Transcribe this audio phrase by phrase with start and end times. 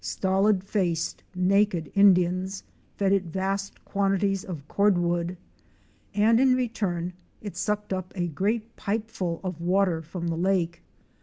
[0.03, 2.63] Stolid faced, naked Indians
[2.97, 5.37] fed it vast quantities of cord wood,
[6.15, 10.81] and in retum it sucked up a great pipeful of water from the lake.